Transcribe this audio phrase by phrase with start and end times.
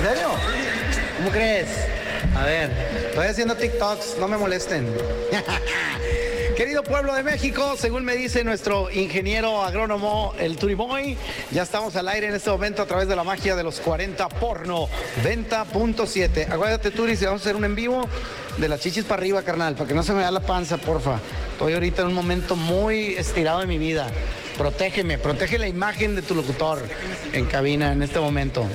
[0.00, 0.28] ¿En serio?
[1.18, 1.68] ¿Cómo crees?
[2.34, 2.70] A ver,
[3.10, 4.88] estoy haciendo TikToks, no me molesten.
[6.56, 11.18] Querido pueblo de México, según me dice nuestro ingeniero agrónomo, el Turiboy,
[11.50, 14.26] ya estamos al aire en este momento a través de la magia de los 40
[14.30, 14.88] porno,
[15.22, 16.50] venta.7.
[16.50, 18.08] Acuérdate, Turi, si vamos a hacer un en vivo
[18.56, 21.18] de las chichis para arriba, carnal, para que no se me vea la panza, porfa.
[21.52, 24.06] Estoy ahorita en un momento muy estirado de mi vida.
[24.56, 26.80] Protégeme, protege la imagen de tu locutor
[27.34, 28.66] en cabina en este momento.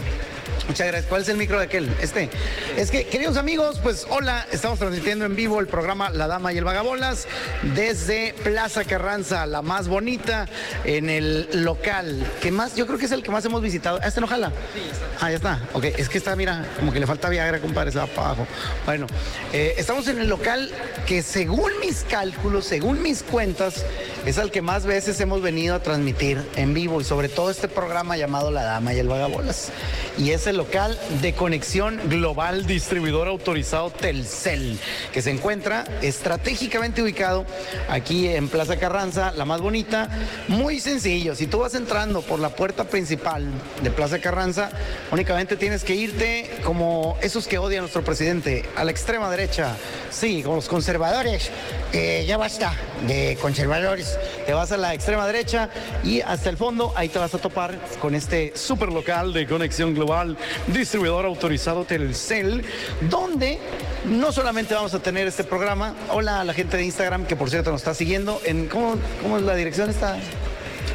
[0.67, 1.05] Muchas gracias.
[1.05, 1.89] ¿Cuál es el micro de aquel?
[2.01, 2.29] Este.
[2.75, 6.57] Es que, queridos amigos, pues hola, estamos transmitiendo en vivo el programa La Dama y
[6.57, 7.27] el Vagabolas
[7.75, 10.47] desde Plaza Carranza, la más bonita,
[10.83, 12.25] en el local.
[12.41, 12.75] que más?
[12.75, 13.99] Yo creo que es el que más hemos visitado.
[14.01, 14.51] ¿Ah, ¿Este no jala?
[14.73, 15.25] Sí, está.
[15.25, 15.59] Ah, ya está.
[15.73, 18.47] Ok, es que está, mira, como que le falta Viagra, compadre, se va para abajo.
[18.85, 19.07] Bueno,
[19.53, 20.71] eh, estamos en el local
[21.05, 23.85] que según mis cálculos, según mis cuentas,
[24.25, 27.67] es al que más veces hemos venido a transmitir en vivo y sobre todo este
[27.67, 29.71] programa llamado La Dama y el Vagabolas.
[30.17, 34.79] Y es el local de conexión global distribuidor autorizado Telcel,
[35.13, 37.45] que se encuentra estratégicamente ubicado
[37.87, 40.09] aquí en Plaza Carranza, la más bonita.
[40.47, 43.45] Muy sencillo, si tú vas entrando por la puerta principal
[43.83, 44.71] de Plaza Carranza,
[45.11, 49.75] únicamente tienes que irte como esos que odian a nuestro presidente, a la extrema derecha,
[50.15, 51.51] sí, como los conservadores.
[51.93, 52.73] Eh, ya basta
[53.07, 54.17] de conservadores.
[54.45, 55.69] Te vas a la extrema derecha
[56.03, 59.93] y hasta el fondo, ahí te vas a topar con este super local de conexión
[59.93, 62.63] global distribuidor autorizado Telcel,
[63.09, 63.59] donde
[64.05, 67.49] no solamente vamos a tener este programa, hola a la gente de Instagram que por
[67.49, 70.17] cierto nos está siguiendo, en ¿cómo, cómo es la dirección esta?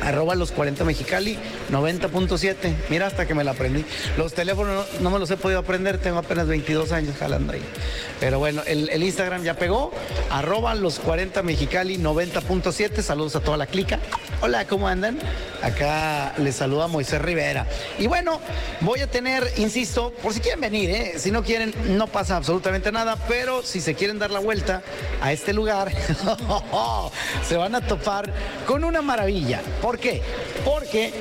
[0.03, 1.39] Arroba los 40 Mexicali
[1.71, 2.75] 90.7.
[2.89, 3.85] Mira hasta que me la aprendí.
[4.17, 7.63] Los teléfonos no, me los he podido aprender, tengo apenas 22 años jalando ahí.
[8.19, 9.93] Pero bueno, el, el Instagram ya pegó,
[10.31, 13.03] arroba los 40 Mexicali 90.7.
[13.03, 13.99] Saludos a toda la clica.
[14.43, 15.19] Hola, ¿cómo andan?
[15.63, 17.67] Acá les saluda Moisés Rivera.
[17.99, 18.41] Y bueno,
[18.81, 21.13] voy a tener, insisto, por si quieren venir, ¿eh?
[21.19, 24.83] si no quieren, no pasa absolutamente nada, pero si se quieren dar la vuelta
[25.21, 25.93] a este lugar,
[27.49, 28.33] se van a topar
[28.67, 29.61] con una maravilla.
[29.83, 30.23] ¿Por qué?
[30.65, 31.13] Porque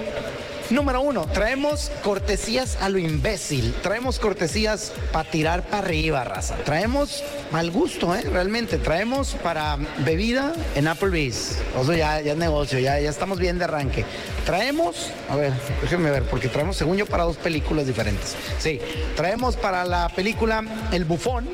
[0.70, 3.74] Número uno, traemos cortesías a lo imbécil.
[3.82, 6.58] Traemos cortesías para tirar para arriba, raza.
[6.58, 8.22] Traemos mal gusto, ¿eh?
[8.22, 8.78] Realmente.
[8.78, 11.58] Traemos para bebida en Applebee's.
[11.76, 14.06] O sea, ya, es negocio, ya, ya estamos bien de arranque.
[14.46, 18.36] Traemos, a ver, déjenme ver, porque traemos, según yo, para dos películas diferentes.
[18.60, 18.80] Sí,
[19.16, 21.50] traemos para la película El Bufón.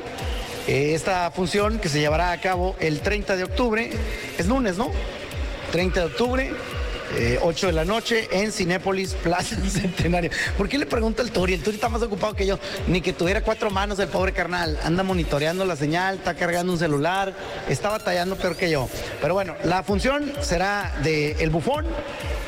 [0.66, 3.90] esta función que se llevará a cabo el 30 de octubre.
[4.36, 4.90] Es lunes, ¿no?
[5.72, 6.75] 30 de octubre.
[7.14, 10.30] Eh, 8 de la noche en Cinépolis Plaza Centenario.
[10.58, 11.54] ¿Por qué le pregunto al Turi?
[11.54, 12.58] El Turi está más ocupado que yo.
[12.88, 14.78] Ni que tuviera cuatro manos el pobre carnal.
[14.82, 17.34] Anda monitoreando la señal, está cargando un celular,
[17.68, 18.88] está batallando peor que yo.
[19.20, 21.86] Pero bueno, la función será de El Bufón.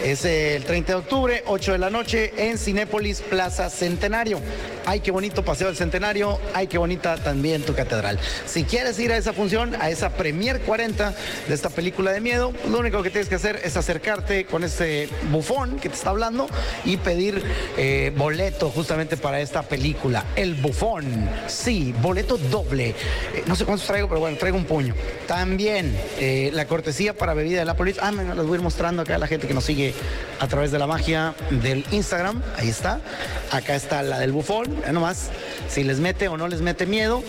[0.03, 4.41] Es el 30 de octubre, 8 de la noche en Cinépolis Plaza Centenario.
[4.87, 6.39] Ay, qué bonito paseo del Centenario.
[6.55, 8.19] Ay, qué bonita también tu catedral.
[8.47, 11.15] Si quieres ir a esa función, a esa Premier 40
[11.49, 15.09] de esta película de miedo, lo único que tienes que hacer es acercarte con ese
[15.31, 16.49] bufón que te está hablando
[16.85, 17.43] y pedir
[17.77, 20.25] eh, boleto justamente para esta película.
[20.37, 21.29] El bufón.
[21.47, 22.91] Sí, boleto doble.
[23.35, 24.95] Eh, no sé cuántos traigo, pero bueno, traigo un puño.
[25.27, 28.03] También eh, la cortesía para bebida de la policía.
[28.05, 29.95] Ah, me las voy a ir mostrando acá a la gente que nos sigue
[30.41, 32.43] a través de la magia del Instagram.
[32.57, 33.01] Ahí está.
[33.51, 34.83] Acá está la del bufón.
[34.83, 35.31] Ya nomás,
[35.69, 37.23] si les mete o no les mete miedo,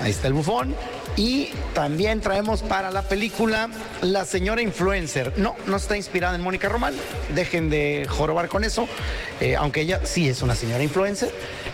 [0.00, 0.74] ahí está el bufón.
[1.16, 3.68] Y también traemos para la película
[4.02, 5.32] La señora influencer.
[5.36, 6.94] No, no está inspirada en Mónica Román.
[7.34, 8.88] Dejen de jorobar con eso.
[9.40, 11.30] Eh, aunque ella sí es una señora influencer.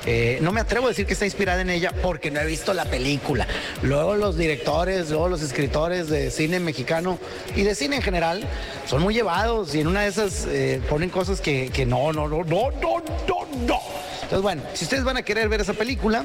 [0.07, 2.73] Eh, no me atrevo a decir que está inspirada en ella porque no he visto
[2.75, 3.47] la película.
[3.83, 7.19] Luego los directores, luego los escritores de cine mexicano
[7.55, 8.45] y de cine en general
[8.87, 12.29] son muy llevados y en una de esas eh, ponen cosas que, que no, no,
[12.29, 13.81] no, no, no, no, no.
[14.23, 16.25] Entonces, bueno, si ustedes van a querer ver esa película,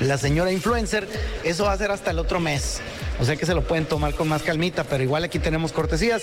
[0.00, 1.06] la señora influencer,
[1.44, 2.80] eso va a ser hasta el otro mes.
[3.20, 6.22] O sea que se lo pueden tomar con más calmita, pero igual aquí tenemos cortesías.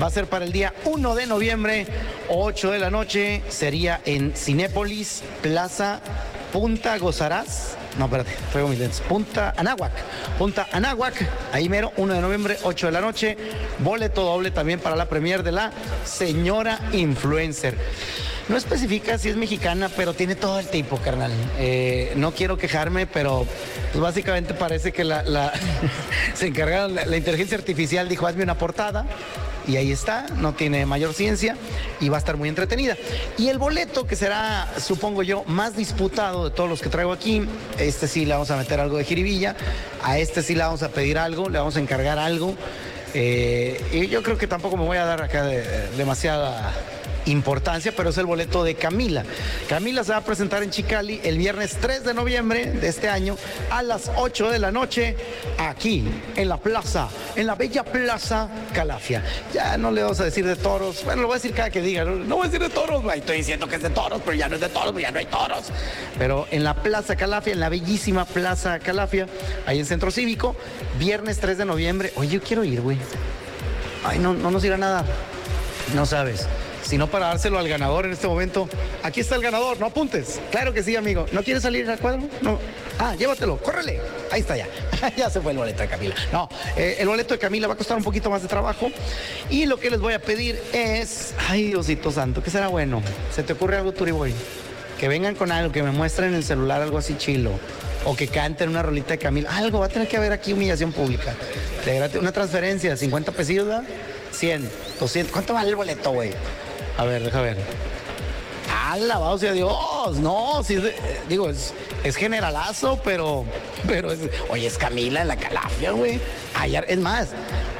[0.00, 1.86] Va a ser para el día 1 de noviembre,
[2.28, 3.42] 8 de la noche.
[3.48, 6.00] Sería en Cinépolis, Plaza
[6.52, 7.76] Punta Gozarás.
[7.98, 9.00] no, espérate, traigo mis lentes.
[9.00, 9.92] Punta Anáhuac.
[10.38, 11.14] Punta Anáhuac,
[11.52, 13.36] ahí mero, 1 de noviembre, 8 de la noche.
[13.80, 15.72] Boleto doble también para la premier de la
[16.04, 17.76] señora influencer.
[18.48, 21.32] No especifica si es mexicana, pero tiene todo el tipo, carnal.
[21.58, 23.46] Eh, no quiero quejarme, pero
[23.92, 25.52] pues básicamente parece que la,
[26.34, 29.04] se encargaron, la, inteligencia artificial dijo, hazme una portada.
[29.66, 31.54] Y ahí está, no tiene mayor ciencia
[32.00, 32.96] y va a estar muy entretenida.
[33.36, 37.46] Y el boleto, que será, supongo yo, más disputado de todos los que traigo aquí,
[37.78, 39.56] este sí le vamos a meter algo de jiribilla,
[40.02, 42.54] a este sí le vamos a pedir algo, le vamos a encargar algo.
[43.12, 45.44] Eh, y yo creo que tampoco me voy a dar acá
[45.98, 46.72] demasiada
[47.30, 49.24] importancia, pero es el boleto de Camila.
[49.68, 53.36] Camila se va a presentar en Chicali el viernes 3 de noviembre de este año
[53.70, 55.16] a las 8 de la noche,
[55.58, 56.04] aquí,
[56.36, 59.22] en la plaza, en la bella plaza Calafia.
[59.52, 61.80] Ya no le vamos a decir de toros, bueno, lo voy a decir cada que
[61.80, 64.48] diga, no, voy a decir de toros, estoy diciendo que es de toros, pero ya
[64.48, 65.66] no es de toros, ya no hay toros.
[66.18, 69.26] Pero en la plaza Calafia, en la bellísima plaza Calafia,
[69.66, 70.56] ahí en Centro Cívico,
[70.98, 72.12] viernes 3 de noviembre.
[72.16, 72.98] Oye, yo quiero ir, güey.
[74.04, 75.04] Ay, no, no nos irá a nadar.
[75.94, 76.46] No sabes
[76.88, 78.66] sino para dárselo al ganador en este momento.
[79.02, 80.40] Aquí está el ganador, no apuntes.
[80.50, 81.26] Claro que sí, amigo.
[81.32, 82.22] ¿No quieres salir al cuadro?
[82.40, 82.58] No.
[82.98, 84.00] Ah, llévatelo, córrele.
[84.32, 84.66] Ahí está ya.
[85.16, 86.14] ya se fue el boleto de Camila.
[86.32, 88.90] No, eh, el boleto de Camila va a costar un poquito más de trabajo.
[89.50, 93.02] Y lo que les voy a pedir es, ay Diosito Santo, ¿qué será bueno?
[93.34, 94.32] ¿Se te ocurre algo, Turiboy?
[94.98, 97.50] Que vengan con algo, que me muestren en el celular algo así chilo.
[98.06, 99.54] O que canten una rolita de Camila.
[99.54, 101.34] Algo, va a tener que haber aquí humillación pública.
[102.18, 103.82] Una transferencia, 50 pesos, ¿verdad?
[104.32, 105.32] 100, 200.
[105.32, 106.32] ¿Cuánto vale el boleto, güey?
[106.98, 107.56] A ver, deja ver.
[108.90, 110.16] Alabado sea Dios.
[110.16, 110.78] No, sí,
[111.28, 113.44] digo, es, generalazo, pero,
[113.86, 114.18] pero es,
[114.50, 116.20] oye, es Camila en la calafia, güey.
[116.88, 117.28] Es más,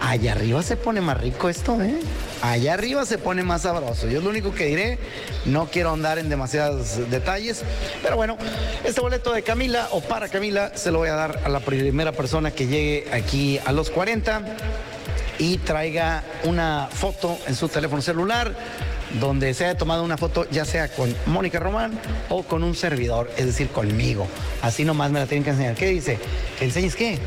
[0.01, 1.99] allá arriba se pone más rico esto, ¿eh?
[2.43, 4.07] Allá arriba se pone más sabroso.
[4.07, 4.99] Yo es lo único que diré.
[5.47, 7.65] No quiero andar en demasiados detalles.
[8.03, 8.39] Pero bueno,
[8.85, 12.13] este boleto de Camila o para Camila se lo voy a dar a la primera
[12.13, 14.43] persona que llegue aquí a los 40
[15.39, 18.55] y traiga una foto en su teléfono celular
[19.21, 23.31] donde se haya tomado una foto ya sea con Mónica Román o con un servidor,
[23.37, 24.27] es decir, conmigo.
[24.63, 25.75] Así nomás me la tienen que enseñar.
[25.75, 26.19] ¿Qué dice?
[26.59, 27.19] ¿Que enseñes qué?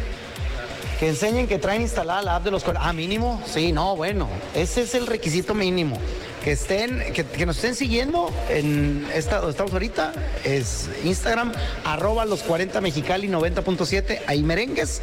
[1.00, 2.64] Que enseñen que traen instalada la app de los...
[2.80, 3.42] Ah, mínimo.
[3.46, 4.28] Sí, no, bueno.
[4.54, 5.98] Ese es el requisito mínimo.
[6.44, 10.12] Que estén, que, nos estén siguiendo en esta donde estamos ahorita,
[10.44, 11.52] es Instagram,
[11.86, 15.02] arroba los 40 mexicali 90.7, ahí merengues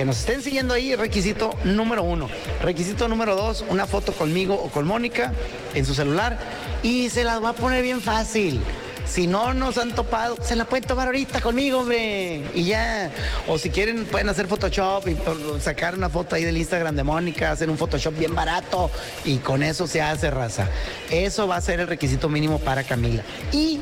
[0.00, 2.30] que nos estén siguiendo ahí, requisito número uno.
[2.62, 5.34] Requisito número dos, una foto conmigo o con Mónica
[5.74, 6.38] en su celular
[6.82, 8.62] y se las va a poner bien fácil.
[9.10, 12.44] Si no nos han topado, se la pueden tomar ahorita conmigo, hombre.
[12.54, 13.10] Y ya.
[13.48, 15.16] O si quieren, pueden hacer Photoshop y
[15.60, 18.88] sacar una foto ahí del Instagram de Mónica, hacer un Photoshop bien barato
[19.24, 20.68] y con eso se hace raza.
[21.10, 23.24] Eso va a ser el requisito mínimo para Camila.
[23.50, 23.80] Y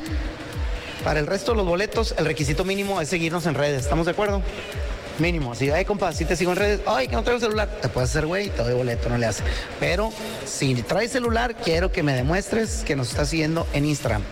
[1.03, 3.83] para el resto de los boletos, el requisito mínimo es seguirnos en redes.
[3.83, 4.41] ¿Estamos de acuerdo?
[5.19, 5.53] Mínimo.
[5.55, 8.09] Si, ay, compa, si te sigo en redes, ay, que no traigo celular, te puedes
[8.09, 9.43] hacer güey, te doy boleto, no le hace.
[9.79, 10.11] Pero
[10.45, 14.23] si traes celular, quiero que me demuestres que nos estás siguiendo en Instagram.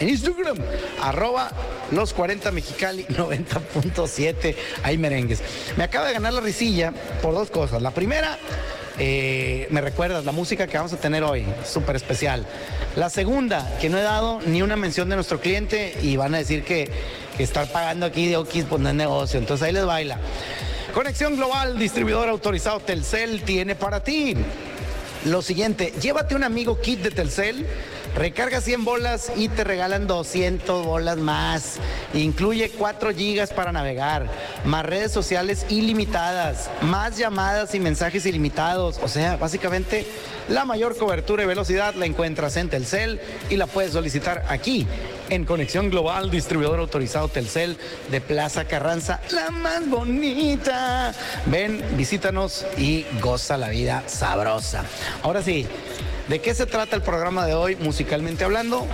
[0.00, 0.56] en Instagram,
[1.02, 1.50] arroba
[1.90, 4.54] los 40 Mexicali 90.7.
[4.82, 5.42] Hay merengues.
[5.76, 7.82] Me acaba de ganar la risilla por dos cosas.
[7.82, 8.38] La primera,
[8.98, 12.46] eh, me recuerdas la música que vamos a tener hoy, súper especial.
[12.96, 16.38] La segunda, que no he dado ni una mención de nuestro cliente y van a
[16.38, 16.90] decir que
[17.36, 19.38] que estar pagando aquí de Oquis pues no es negocio.
[19.38, 20.18] Entonces ahí les baila.
[20.94, 24.36] Conexión Global, distribuidor autorizado Telcel, tiene para ti
[25.24, 27.66] lo siguiente, llévate un amigo kit de Telcel,
[28.14, 31.76] recarga 100 bolas y te regalan 200 bolas más.
[32.14, 34.28] Incluye 4 gigas para navegar,
[34.64, 39.00] más redes sociales ilimitadas, más llamadas y mensajes ilimitados.
[39.02, 40.06] O sea, básicamente
[40.48, 44.86] la mayor cobertura y velocidad la encuentras en Telcel y la puedes solicitar aquí
[45.30, 47.78] en Conexión Global, distribuidor autorizado Telcel
[48.10, 51.14] de Plaza Carranza, la más bonita.
[51.46, 54.84] Ven, visítanos y goza la vida sabrosa.
[55.22, 55.66] Ahora sí,
[56.28, 58.86] ¿De qué se trata el programa de hoy, musicalmente hablando?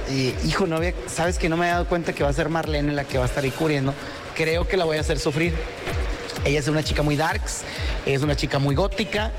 [0.47, 3.04] Hijo, no sabes que no me he dado cuenta que va a ser Marlene la
[3.04, 3.92] que va a estar ahí cubriendo.
[4.35, 5.54] Creo que la voy a hacer sufrir.
[6.44, 7.62] Ella es una chica muy darks,
[8.06, 9.32] es una chica muy gótica.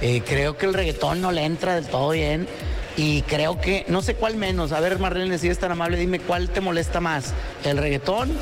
[0.00, 2.48] Eh, creo que el reggaetón no le entra del todo bien.
[2.96, 4.72] Y creo que, no sé cuál menos.
[4.72, 7.34] A ver, Marlene, si es tan amable, dime cuál te molesta más,
[7.64, 8.32] el reggaetón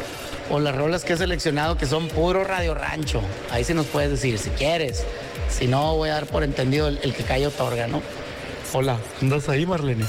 [0.50, 3.20] o las rolas que he seleccionado que son puro radio rancho.
[3.50, 5.04] Ahí sí nos puedes decir, si quieres.
[5.50, 8.02] Si no, voy a dar por entendido el, que cayó otorga, ¿no?
[8.76, 10.04] Hola, ¿andas ahí, Marlene?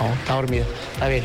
[0.00, 0.64] No, está dormida.
[0.94, 1.24] Está bien.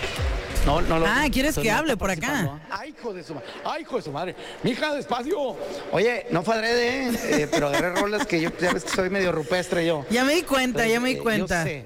[0.63, 2.59] No, no lo, ah, ¿quieres que hable por acá?
[2.69, 3.47] Ay, hijo de su madre.
[3.65, 4.35] Ay, hijo de su madre.
[4.63, 5.55] Mija, despacio.
[5.91, 7.09] Oye, no fue adrede,
[7.41, 7.47] ¿eh?
[7.49, 10.05] pero agarré rolas que yo ya ves que soy medio rupestre yo.
[10.11, 11.63] Ya me di cuenta, ya me di cuenta.
[11.63, 11.85] Yo sé.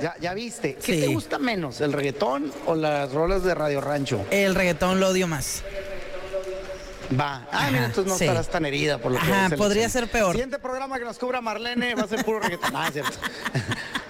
[0.00, 0.74] Ya, ya viste.
[0.74, 1.00] ¿Qué Sí.
[1.02, 4.24] te gusta menos, el reggaetón o las rolas de Radio Rancho?
[4.32, 5.62] El reggaetón lo odio más.
[7.18, 7.46] Va.
[7.52, 8.24] Ah, mira, entonces no sí.
[8.24, 10.32] estarás tan herida por lo que Ajá, podría ser peor.
[10.32, 12.74] Siguiente programa que nos cubra Marlene va a ser puro reggaetón.
[12.86, 13.12] Es cierto.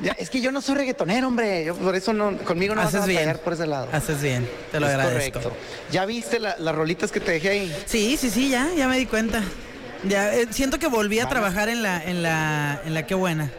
[0.00, 1.64] Ya, es que yo no soy reggaetonero, hombre.
[1.64, 3.38] Yo por eso no, conmigo no vas a Haces bien.
[3.42, 3.88] por ese lado.
[3.90, 4.46] Haces bien.
[4.70, 5.40] Te lo Es agradezco.
[5.40, 5.56] correcto.
[5.92, 7.76] ¿Ya viste la- las rolitas que te dejé ahí?
[7.86, 9.40] Sí, sí, sí, ya, ya me di cuenta.
[10.06, 13.50] Ya, eh, siento que volví a trabajar en la, en la, en la qué buena.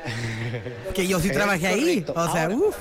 [0.94, 2.06] Que yo sí Es trabajé ahí.
[2.13, 2.75] O sea, uff.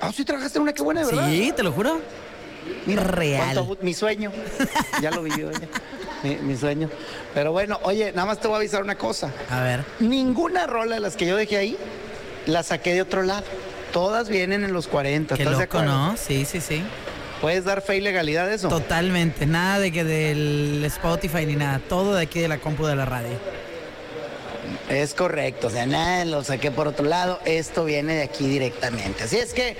[0.00, 1.28] Ah, sí trabajaste en una que buena, verdad.
[1.28, 2.00] Sí, te lo juro.
[2.86, 3.54] Mira, Real.
[3.54, 4.32] cuánto mi sueño.
[5.00, 5.50] ya lo vi yo.
[5.52, 5.68] ya.
[6.22, 6.88] Mi, mi sueño.
[7.34, 9.30] Pero bueno, oye, nada más te voy a avisar una cosa.
[9.50, 9.84] A ver.
[10.00, 11.76] Ninguna rola de las que yo dejé ahí
[12.46, 13.44] la saqué de otro lado.
[13.92, 15.36] Todas vienen en los 40.
[15.36, 15.94] Qué ¿Estás de loco, acuerdo?
[16.12, 16.16] ¿no?
[16.16, 16.82] Sí, sí, sí.
[17.40, 18.68] ¿Puedes dar fe y legalidad de eso?
[18.68, 19.46] Totalmente.
[19.46, 21.80] Nada de que del Spotify ni nada.
[21.88, 23.36] Todo de aquí de la compu de la radio.
[24.88, 29.24] Es correcto, o sea, nada, lo saqué por otro lado, esto viene de aquí directamente.
[29.24, 29.76] Así es que,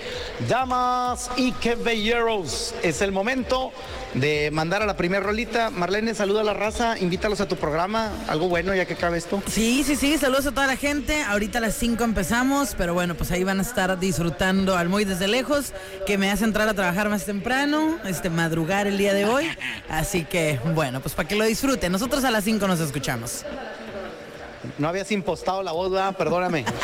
[0.49, 3.73] damas y caballeros, es el momento
[4.15, 5.71] de mandar a la primera rolita.
[5.71, 9.43] Marlene, saluda a la raza, invítalos a tu programa, algo bueno ya que acabe esto.
[9.49, 11.23] Sí, sí, sí, saludos a toda la gente.
[11.23, 15.05] Ahorita a las 5 empezamos, pero bueno, pues ahí van a estar disfrutando al muy
[15.05, 15.73] desde lejos,
[16.07, 19.47] que me hace entrar a trabajar más temprano, este madrugar el día de hoy.
[19.89, 21.93] Así que, bueno, pues para que lo disfruten.
[21.93, 23.45] Nosotros a las 5 nos escuchamos.
[24.79, 26.17] No habías impostado la voz, ¿verdad?
[26.17, 26.65] Perdóname.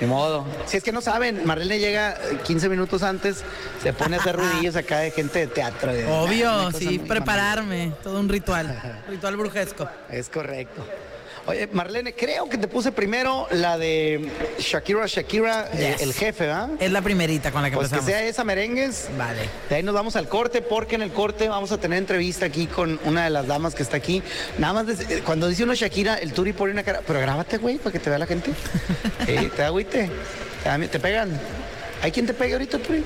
[0.00, 0.44] De modo.
[0.66, 3.42] Si es que no saben, Marlene llega eh, 15 minutos antes,
[3.82, 5.90] se pone a hacer ruidillos acá de gente de teatro.
[5.90, 8.78] de- Obvio, sí, prepararme, todo un ritual,
[9.08, 9.88] ritual brujesco.
[10.10, 10.86] Es correcto.
[11.46, 16.70] Oye, Marlene, creo que te puse primero la de Shakira, Shakira, eh, el jefe, ¿verdad?
[16.80, 18.18] Es la primerita con la que Pues que empezamos.
[18.20, 19.08] sea esa merengues.
[19.16, 19.42] Vale.
[19.70, 22.66] De ahí nos vamos al corte, porque en el corte vamos a tener entrevista aquí
[22.66, 24.22] con una de las damas que está aquí.
[24.58, 27.00] Nada más, eh, cuando dice uno Shakira, el Turi pone una cara.
[27.06, 28.50] Pero grábate, güey, para que te vea la gente.
[29.28, 30.08] Eh, te agüite.
[30.62, 31.30] Te, te pegan.
[32.02, 33.02] ¿Hay quien te pegue ahorita, Turi?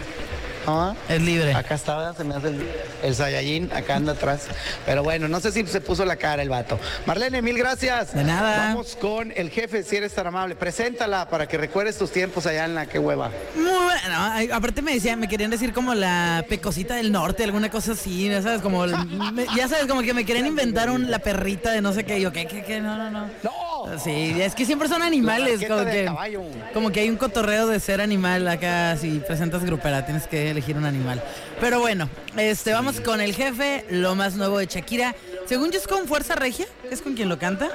[0.66, 0.96] ¿No?
[1.08, 1.54] Es libre.
[1.54, 2.68] Acá está, se me hace el,
[3.02, 4.42] el Saiyajin, acá anda atrás.
[4.86, 6.78] Pero bueno, no sé si se puso la cara el vato.
[7.06, 8.14] Marlene, mil gracias.
[8.14, 8.68] De nada.
[8.68, 10.54] Vamos con el jefe, si eres tan amable.
[10.56, 13.30] Preséntala para que recuerdes tus tiempos allá en la que hueva.
[13.56, 14.54] Muy bueno.
[14.54, 18.42] Aparte me decían, me querían decir como la pecosita del norte, alguna cosa así, ya
[18.42, 18.96] sabes, como, el-
[19.32, 22.18] me- ya sabes, como que me querían inventar un, la perrita de no sé qué.
[22.18, 22.80] Y yo, ¿qué, qué, qué?
[22.80, 23.26] No, no, no.
[23.42, 23.69] ¡No!
[24.02, 26.42] Sí, es que siempre son animales, que, caballo.
[26.72, 30.76] como que hay un cotorreo de ser animal acá, si presentas grupera, tienes que elegir
[30.76, 31.22] un animal.
[31.60, 35.14] Pero bueno, este, vamos con el jefe, lo más nuevo de Shakira.
[35.46, 37.70] Según yo es con Fuerza Regia, es con quien lo canta.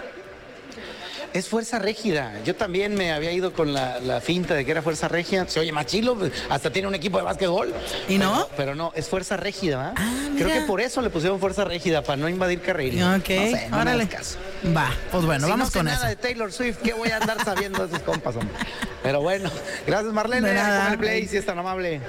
[1.36, 2.32] Es fuerza rígida.
[2.46, 5.46] Yo también me había ido con la, la finta de que era fuerza rígida.
[5.50, 7.74] Se oye más chilo, pues, hasta tiene un equipo de básquetbol.
[8.08, 8.32] ¿Y no?
[8.36, 9.94] Pero, pero no, es fuerza rígida, ¿verdad?
[9.98, 12.94] Ah, Creo que por eso le pusieron fuerza rígida, para no invadir carril.
[13.04, 14.04] Ok, no sé, no me órale.
[14.04, 14.38] hagas caso.
[14.76, 16.08] Va, pues bueno, Si vamos no sé con nada eso.
[16.08, 18.56] de Taylor Swift, ¿qué voy a andar sabiendo de esos compas, hombre?
[19.04, 19.52] Pero bueno,
[19.86, 22.00] gracias Marlene, con el play, si es tan amable.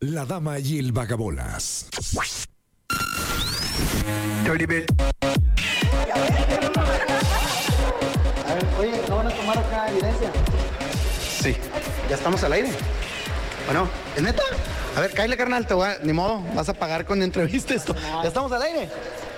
[0.00, 1.86] La dama y el vagabolas.
[9.42, 10.30] Tomar acá evidencia?
[11.42, 11.56] Sí.
[12.08, 12.70] Ya estamos al aire.
[13.66, 14.42] Bueno, ¿es neta?
[14.96, 17.94] A ver, cállale, carnal, te voy a- ni modo, vas a pagar con entrevista esto.
[18.22, 18.88] Ya estamos al aire.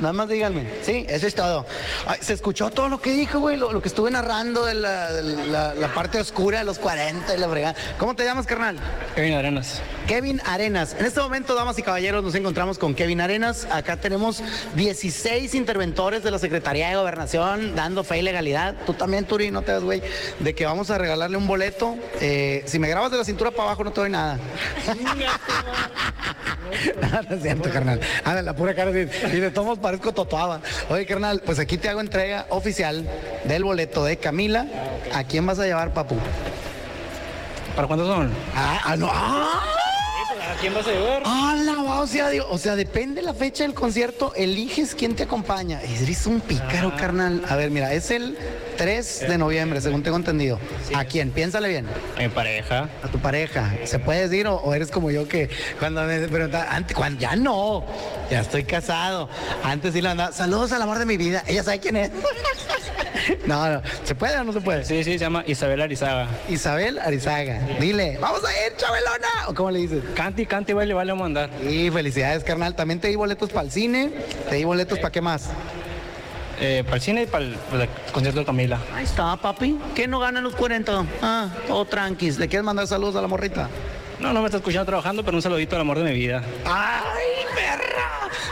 [0.01, 0.69] Nada más díganme.
[0.83, 1.65] Sí, eso es todo.
[2.07, 5.13] Ay, se escuchó todo lo que dijo, güey, lo, lo que estuve narrando de la,
[5.13, 7.77] de la- la parte oscura de los 40 y la fregada.
[7.99, 8.77] ¿Cómo te llamas, carnal?
[9.15, 9.81] Kevin Arenas.
[10.09, 10.97] Kevin Arenas.
[10.99, 13.69] En este momento, damas y caballeros, nos encontramos con Kevin Arenas.
[13.71, 14.43] Acá tenemos
[14.75, 18.75] 16 interventores de la Secretaría de Gobernación dando fe y legalidad.
[18.87, 20.03] Tú también, Turi, no te das, güey,
[20.41, 21.95] de que vamos a regalarle un boleto.
[22.21, 24.39] Eh, si me grabas de la cintura para abajo, no te doy nada.
[27.01, 28.01] no, no es cierto, carnal.
[28.25, 30.61] De la pura cara, y de todos parezco totoaba.
[30.89, 33.07] Oye, carnal, pues aquí te hago entrega oficial
[33.45, 34.67] del boleto de Camila.
[35.13, 36.17] ¿A quién vas a llevar, papu?
[37.77, 38.31] ¿Para cuántos son?
[38.55, 39.09] Ah, ah, no.
[39.13, 39.63] ¡Ah!
[40.53, 41.23] ¿A quién vas a llevar?
[41.25, 41.57] Ah,
[42.01, 45.81] o sea, digo, o sea, depende la fecha del concierto, eliges quién te acompaña.
[45.83, 47.43] Eres un pícaro, carnal.
[47.49, 48.37] A ver, mira, es el
[48.77, 50.59] 3 de noviembre, según tengo entendido.
[50.95, 51.31] ¿A quién?
[51.31, 51.87] Piénsale bien.
[52.17, 52.89] A mi pareja.
[53.03, 53.75] A tu pareja.
[53.85, 55.49] ¿Se puede decir o, o eres como yo que
[55.79, 57.85] cuando me preguntan, antes, cuando ya no,
[58.31, 59.29] ya estoy casado.
[59.63, 61.43] Antes sí la andaba, saludos al amor de mi vida.
[61.47, 62.11] Ella sabe quién es.
[63.47, 64.85] no, no, ¿se puede o no se puede?
[64.85, 66.29] Sí, sí, se llama Isabel Arizaga.
[66.49, 67.61] Isabel Arizaga.
[67.81, 69.29] Dile, vamos a ir, chabelona.
[69.49, 70.03] ¿O cómo le dices?
[70.15, 71.51] Canti, canti, baile, vale a mandar.
[71.63, 72.75] Y felicidades, carnal.
[72.75, 74.11] También te di boletos para el cine.
[74.49, 75.51] Te di boletos para qué más.
[76.61, 78.79] Eh, para el cine y para el, para el concierto de Camila.
[78.95, 79.79] Ahí está, papi.
[79.95, 81.05] ¿Qué no ganan los 40?
[81.23, 82.39] Ah, todo tranquis.
[82.39, 83.69] ¿Le quieres mandar saludos a la morrita?
[84.21, 86.43] No, no me está escuchando trabajando, pero un saludito al amor de mi vida.
[86.65, 87.14] ¡Ay, perra!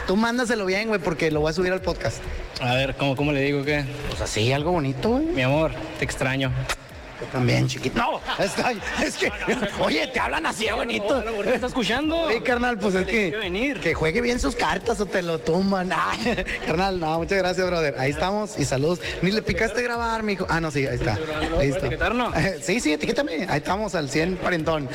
[0.07, 2.17] Tú mándaselo bien, güey, porque lo voy a subir al podcast.
[2.61, 3.85] A ver, ¿cómo, cómo le digo qué?
[4.09, 5.25] Pues así, algo bonito, güey.
[5.25, 6.51] Mi amor, te extraño.
[7.31, 7.97] También, chiquito.
[7.97, 9.31] No, estoy, es que,
[9.79, 11.23] oye, te hablan así, bonito.
[11.23, 12.17] ¿Por qué está escuchando?
[12.21, 15.91] Oye, carnal, pues es que, que juegue bien sus cartas o te lo tumban.
[15.95, 17.95] Ay, carnal, no, muchas gracias, brother.
[17.97, 18.99] Ahí estamos y saludos.
[19.21, 20.45] Ni le picaste grabar, mijo.
[20.49, 21.17] Ah, no, sí, ahí está.
[21.59, 21.89] Ahí está.
[22.63, 23.45] Sí, sí, etiquétame.
[23.49, 24.87] Ahí estamos al 100 parentón.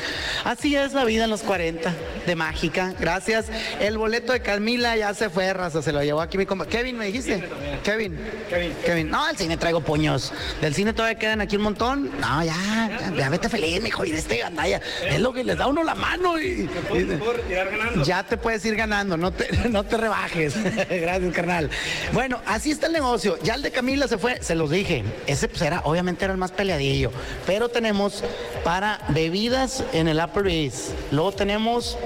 [0.43, 1.93] Así es la vida en los 40,
[2.25, 2.93] de mágica.
[2.99, 3.47] Gracias.
[3.79, 6.65] El boleto de Camila ya se fue, raza, se lo llevó aquí mi compa.
[6.65, 7.47] Kevin, ¿me dijiste?
[7.83, 8.17] Kevin.
[8.49, 8.73] Kevin.
[8.85, 9.09] Kevin.
[9.09, 10.33] No, al cine traigo puños.
[10.61, 12.11] Del cine todavía quedan aquí un montón.
[12.19, 12.53] No, ya,
[12.99, 14.81] ya, ya vete feliz, mijo, y de este gandalla.
[15.07, 16.69] Es lo que les da uno la mano y...
[16.93, 18.03] y- Puedo retirar ganando.
[18.03, 20.53] ya te puedes ir ganando, no te, no te rebajes.
[20.89, 21.69] Gracias, carnal.
[22.13, 23.37] Bueno, así está el negocio.
[23.43, 25.03] Ya el de Camila se fue, se los dije.
[25.27, 27.11] Ese pues era, obviamente era el más peleadillo.
[27.45, 28.23] Pero tenemos
[28.63, 30.91] para bebidas en el Applebee's.
[31.11, 31.97] Luego tenemos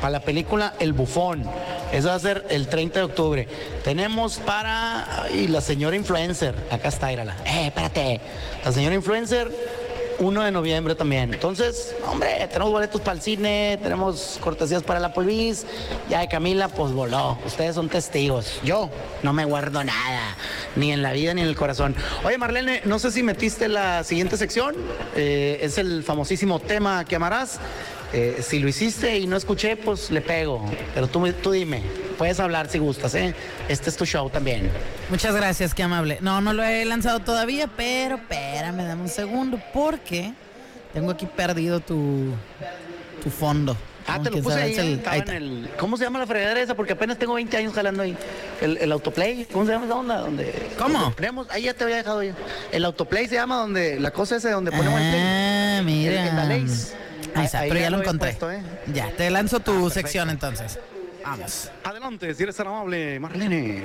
[0.00, 1.44] para la película El Bufón.
[1.92, 3.48] Eso va a ser el 30 de octubre.
[3.84, 5.26] Tenemos para.
[5.48, 6.54] La señora influencer.
[6.70, 7.36] Acá está, írala.
[7.44, 8.20] Eh, espérate.
[8.64, 9.50] La señora influencer.
[10.20, 11.32] 1 de noviembre también.
[11.32, 15.64] Entonces, hombre, tenemos boletos para el cine, tenemos cortesías para la Polvis.
[16.10, 17.38] Ya de Camila, pues voló.
[17.46, 18.60] Ustedes son testigos.
[18.62, 18.90] Yo
[19.22, 20.36] no me guardo nada,
[20.76, 21.96] ni en la vida ni en el corazón.
[22.22, 24.76] Oye, Marlene, no sé si metiste la siguiente sección.
[25.16, 27.58] Eh, es el famosísimo tema que amarás.
[28.12, 30.64] Eh, si lo hiciste y no escuché, pues le pego.
[30.94, 31.82] Pero tú, tú dime,
[32.18, 33.34] puedes hablar si gustas, ¿eh?
[33.68, 34.68] Este es tu show también.
[35.10, 36.18] Muchas gracias, qué amable.
[36.20, 40.32] No, no lo he lanzado todavía, pero espérame, dame un segundo, porque
[40.92, 42.32] tengo aquí perdido tu,
[43.22, 43.76] tu fondo.
[44.08, 45.36] Ah, te lo puse ahí, el- estaba ahí en está.
[45.36, 46.74] el- ¿Cómo se llama la fregadera esa?
[46.74, 48.16] Porque apenas tengo 20 años jalando ahí.
[48.60, 50.18] El, el autoplay, ¿cómo se llama esa onda?
[50.18, 50.98] Donde, ¿Cómo?
[50.98, 52.32] donde ponemos- ahí ya te había dejado yo.
[52.72, 55.22] El autoplay se llama donde, la cosa esa donde ponemos el play.
[55.22, 56.54] Ah, mira.
[56.54, 56.68] El-
[57.34, 58.28] pero ya ya lo encontré.
[58.30, 58.62] puesto, ¿eh?
[58.92, 59.90] Ya, te lanzo tu perfecto.
[59.90, 60.78] sección entonces.
[61.24, 61.70] Vamos.
[61.84, 63.84] Adelante, si eres tan amable, Marlene.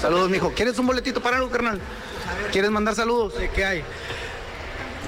[0.00, 0.52] Saludos, mijo.
[0.52, 1.80] ¿Quieres un boletito para algo, carnal?
[2.52, 3.34] ¿Quieres mandar saludos?
[3.54, 3.82] ¿Qué hay?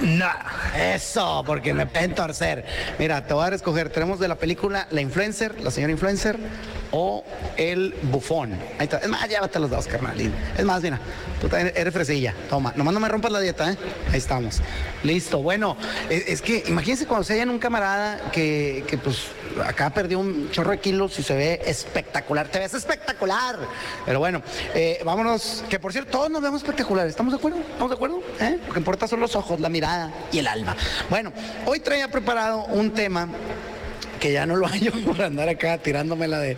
[0.01, 0.29] No,
[0.77, 2.65] eso, porque me pueden torcer.
[2.97, 3.89] Mira, te voy a escoger.
[3.89, 6.39] Tenemos de la película La Influencer, la señora Influencer,
[6.91, 7.23] o
[7.57, 8.53] El Bufón.
[8.77, 8.99] Ahí está.
[8.99, 10.15] Es más, llévate los dos, carnal.
[10.57, 10.99] Es más, mira,
[11.41, 12.33] tú también eres fresilla.
[12.49, 13.77] Toma, nomás no me rompas la dieta, ¿eh?
[14.11, 14.61] Ahí estamos.
[15.03, 15.41] Listo.
[15.41, 15.75] Bueno,
[16.09, 19.27] es, es que imagínense cuando se hayan un camarada que, que, pues
[19.65, 22.47] acá perdió un chorro de kilos y se ve espectacular.
[22.47, 23.57] Te ves espectacular.
[24.05, 24.41] Pero bueno,
[24.73, 25.63] eh, vámonos.
[25.69, 27.11] Que por cierto, todos nos vemos espectaculares.
[27.11, 27.59] ¿Estamos de acuerdo?
[27.59, 28.21] ¿Estamos de acuerdo?
[28.39, 28.59] ¿Eh?
[28.75, 29.88] Importa son los ojos, la mirada
[30.31, 30.75] y el alma.
[31.09, 31.31] Bueno,
[31.65, 33.27] hoy traía preparado un tema
[34.19, 36.57] que ya no lo hallo por andar acá tirándomela de,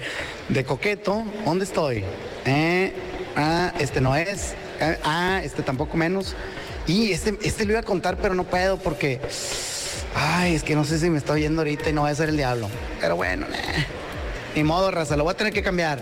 [0.50, 1.24] de coqueto.
[1.46, 2.04] ¿Dónde estoy?
[2.46, 2.94] Eh,
[3.36, 4.54] ah, este no es.
[4.80, 6.36] Eh, Ah, este tampoco menos.
[6.88, 9.20] Y este, este lo iba a contar, pero no puedo porque.
[10.14, 12.30] Ay, es que no sé si me está oyendo ahorita y no va a ser
[12.30, 12.70] el diablo.
[13.00, 13.86] Pero bueno, eh,
[14.56, 16.00] ni modo, raza, lo voy a tener que cambiar.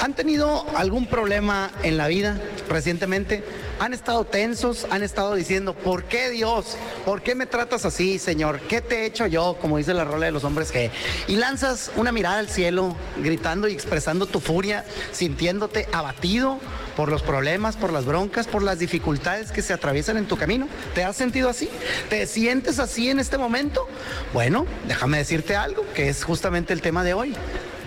[0.00, 3.44] ¿Han tenido algún problema en la vida recientemente?
[3.78, 4.86] ¿Han estado tensos?
[4.90, 6.78] ¿Han estado diciendo, ¿por qué Dios?
[7.04, 8.60] ¿Por qué me tratas así, Señor?
[8.60, 9.58] ¿Qué te he hecho yo?
[9.60, 10.90] Como dice la rola de los hombres que...
[11.28, 16.58] Y lanzas una mirada al cielo, gritando y expresando tu furia, sintiéndote abatido
[16.96, 20.68] por los problemas, por las broncas, por las dificultades que se atraviesan en tu camino.
[20.94, 21.68] ¿Te has sentido así?
[22.08, 23.86] ¿Te sientes así en este momento?
[24.32, 27.34] Bueno, déjame decirte algo, que es justamente el tema de hoy.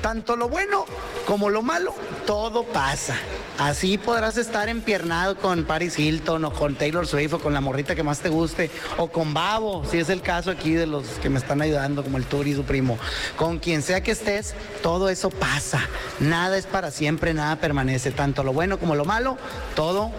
[0.04, 0.86] Tanto lo bueno
[1.25, 1.95] como lo malo,
[2.28, 3.15] todo pasa.
[3.60, 7.93] Así podrás estar empiernado con Paris Hilton o con Taylor Swift o con la morrita
[7.93, 11.30] que más te guste o con Babo, si es el caso aquí de los que
[11.30, 12.98] me están ayudando, como el Turi y su primo.
[13.36, 15.82] Con quien sea que estés, todo eso pasa.
[16.22, 18.12] Nada es para siempre, nada permanece.
[18.12, 19.38] Tanto lo bueno como lo malo,
[19.76, 20.10] todo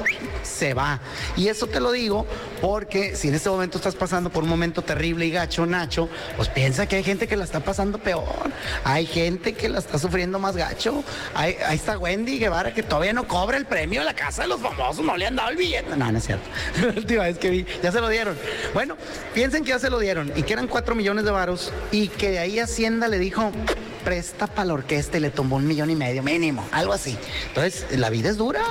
[0.42, 1.00] se va.
[1.35, 2.26] Y eso te lo digo
[2.61, 6.50] porque si en este momento estás pasando por un momento terrible y gacho, Nacho, pues
[6.50, 8.50] piensa que hay gente que la está pasando peor.
[8.85, 11.03] Hay gente que la está sufriendo más gacho.
[11.35, 14.61] Ahí está Wendy Guevara que todavía no cobra el premio de la casa de los
[14.61, 15.97] famosos, no le han dado el billete.
[15.97, 16.51] No, no es cierto.
[16.81, 18.37] La última vez que vi, ya se lo dieron.
[18.75, 18.97] Bueno,
[19.33, 22.33] piensen que ya se lo dieron y que eran cuatro millones de varos y que
[22.33, 23.53] de ahí Hacienda le dijo,
[24.05, 27.16] presta para la orquesta y le tumbó un millón y medio mínimo, algo así.
[27.47, 28.62] Entonces, la vida es dura,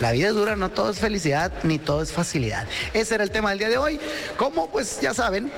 [0.00, 2.66] la vida es dura, no todo es felicidad ni todo es facilidad.
[2.94, 4.00] Ese era el tema del día de hoy.
[4.36, 5.52] Como pues ya saben,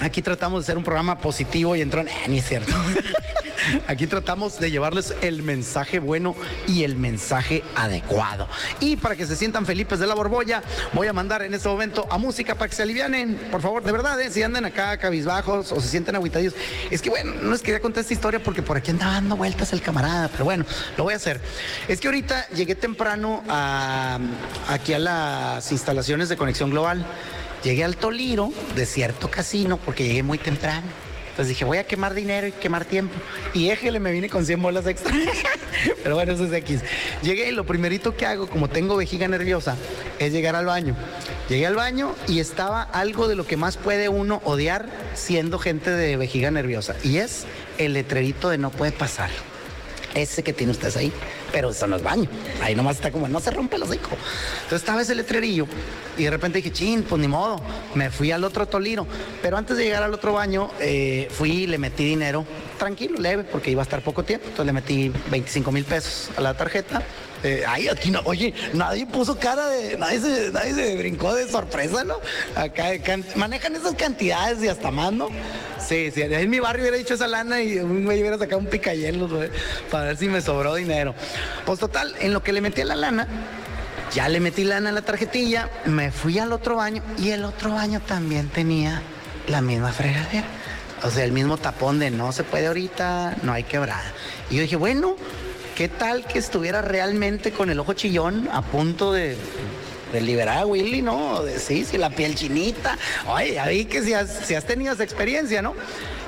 [0.00, 2.72] Aquí tratamos de hacer un programa positivo y entró, eh, ni es cierto.
[3.86, 6.34] Aquí tratamos de llevarles el mensaje bueno
[6.66, 8.48] y el mensaje adecuado.
[8.80, 12.06] Y para que se sientan felices de la borbolla, voy a mandar en este momento
[12.10, 13.36] a música para que se alivianen.
[13.50, 14.30] Por favor, de verdad, ¿eh?
[14.30, 16.54] si andan acá cabizbajos o se sienten aguitadillos.
[16.90, 19.72] Es que bueno, no les quería contar esta historia porque por aquí anda dando vueltas
[19.72, 20.64] el camarada, pero bueno,
[20.96, 21.40] lo voy a hacer.
[21.88, 24.18] Es que ahorita llegué temprano a,
[24.68, 27.04] aquí a las instalaciones de Conexión Global.
[27.62, 31.03] Llegué al Toliro, de cierto casino, porque llegué muy temprano.
[31.34, 33.12] Entonces dije, voy a quemar dinero y quemar tiempo.
[33.54, 35.12] Y éjele, me vine con 100 bolas extra.
[36.04, 36.82] Pero bueno, eso es X.
[37.24, 39.74] Llegué y lo primerito que hago, como tengo vejiga nerviosa,
[40.20, 40.94] es llegar al baño.
[41.48, 45.90] Llegué al baño y estaba algo de lo que más puede uno odiar siendo gente
[45.90, 46.94] de vejiga nerviosa.
[47.02, 47.46] Y es
[47.78, 49.30] el letrerito de no puede pasar.
[50.14, 51.12] Ese que tiene usted ahí.
[51.52, 52.28] Pero eso no es baño.
[52.62, 54.10] Ahí nomás está como, no se rompe el hocico.
[54.62, 55.66] Entonces estaba ese letrerillo
[56.16, 57.60] y de repente dije, chin, pues ni modo.
[57.94, 59.06] Me fui al otro toliro.
[59.42, 62.44] Pero antes de llegar al otro baño, eh, fui y le metí dinero
[62.74, 64.46] tranquilo, leve, porque iba a estar poco tiempo.
[64.48, 67.02] Entonces le metí 25 mil pesos a la tarjeta.
[67.42, 71.46] Eh, ay, aquí no, oye, nadie puso cara de, nadie se, nadie se brincó de
[71.46, 72.14] sorpresa, ¿no?
[72.56, 72.92] Acá
[73.36, 75.28] manejan esas cantidades y hasta más, ¿no?
[75.78, 79.28] Sí, sí, en mi barrio hubiera dicho esa lana y güey hubiera sacado un picayelo,
[79.28, 79.50] güey,
[79.90, 81.14] para ver si me sobró dinero.
[81.66, 83.28] Pues total, en lo que le metí a la lana,
[84.14, 87.72] ya le metí lana a la tarjetilla, me fui al otro baño y el otro
[87.72, 89.02] baño también tenía
[89.48, 90.46] la misma fregadera.
[91.04, 94.10] O sea, el mismo tapón de no se puede ahorita, no hay quebrada.
[94.48, 95.16] Y yo dije, bueno,
[95.76, 99.36] ¿qué tal que estuviera realmente con el ojo chillón a punto de,
[100.18, 101.42] liberar a Willy, no?
[101.42, 102.96] De, sí, sí, la piel chinita.
[103.26, 105.74] Oye, ya que si has, tenido esa experiencia, ¿no?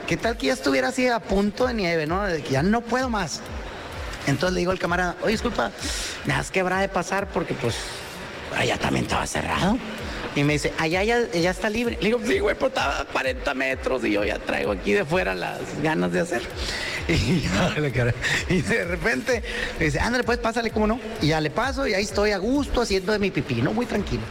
[0.07, 2.25] ¿Qué tal que ya estuviera así a punto de nieve, ¿no?
[2.25, 3.41] De que ya no puedo más.
[4.27, 5.71] Entonces le digo al camarada, oye, disculpa,
[6.27, 7.77] me has quebrado de pasar porque pues
[8.55, 9.79] allá también estaba cerrado.
[10.37, 11.97] Y me dice, allá ya, ya está libre.
[11.99, 15.05] Le digo, sí, güey, pero estaba a 40 metros y yo ya traigo aquí de
[15.05, 16.43] fuera las ganas de hacer.
[17.09, 17.45] Y,
[18.53, 19.41] y de repente
[19.79, 21.01] me dice, ándale, pues pásale, ¿cómo no?
[21.23, 23.73] Y ya le paso y ahí estoy a gusto haciendo de mi pipí, ¿no?
[23.73, 24.23] Muy tranquilo.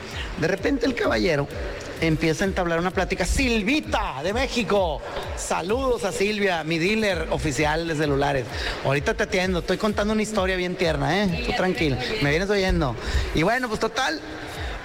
[0.42, 1.48] De repente el caballero
[2.02, 3.26] empieza a entablar una plática.
[3.26, 5.02] Silvita, de México.
[5.38, 8.46] Saludos a Silvia, mi dealer oficial de celulares.
[8.84, 11.44] Ahorita te atiendo, estoy contando una historia bien tierna, ¿eh?
[11.46, 12.96] Tú tranquilo, me vienes oyendo.
[13.34, 14.20] Y bueno, pues total,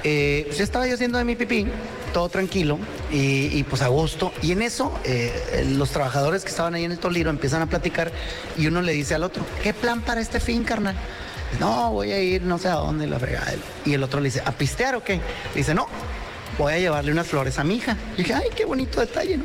[0.04, 1.66] eh, pues estaba yo haciendo de mi pipí,
[2.12, 2.78] todo tranquilo
[3.10, 4.32] y, pues a gusto.
[4.42, 8.10] Y en eso, eh, los trabajadores que estaban ahí en el Toliro empiezan a platicar
[8.56, 10.96] y uno le dice al otro, ¿qué plan para este fin, carnal?
[11.58, 13.52] No, voy a ir no sé a dónde, la fregada.
[13.84, 15.20] Y el otro le dice, ¿a pistear o qué?
[15.54, 15.86] dice, no,
[16.58, 17.96] voy a llevarle unas flores a mi hija.
[18.14, 19.44] Y dije, ay, qué bonito detalle, ¿no?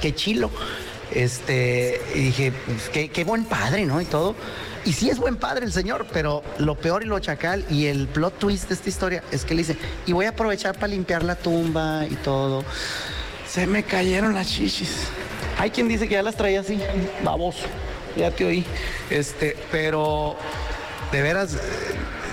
[0.00, 0.50] Qué chilo.
[1.14, 4.00] Este, y dije, pues, qué, qué buen padre, ¿no?
[4.00, 4.34] Y todo.
[4.84, 8.08] Y sí es buen padre el señor, pero lo peor y lo chacal y el
[8.08, 11.22] plot twist de esta historia es que le dice, y voy a aprovechar para limpiar
[11.22, 12.64] la tumba y todo.
[13.48, 15.06] Se me cayeron las chichis.
[15.58, 16.80] Hay quien dice que ya las traía así,
[17.22, 17.66] baboso.
[18.16, 18.64] Ya te oí.
[19.08, 20.36] Este, pero
[21.12, 21.56] de veras,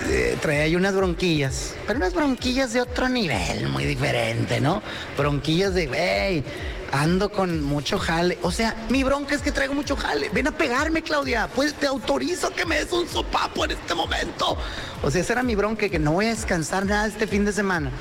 [0.09, 4.81] eh, traía ahí unas bronquillas, pero unas bronquillas de otro nivel, muy diferente, ¿no?
[5.17, 6.43] Bronquillas de, güey,
[6.91, 8.37] ando con mucho jale.
[8.41, 10.29] O sea, mi bronca es que traigo mucho jale.
[10.29, 11.49] Ven a pegarme, Claudia.
[11.55, 14.57] Pues te autorizo que me des un sopapo en este momento.
[15.01, 17.53] O sea, esa era mi bronca, que no voy a descansar nada este fin de
[17.53, 17.91] semana.